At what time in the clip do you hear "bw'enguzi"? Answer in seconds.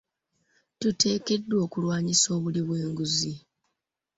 2.67-3.33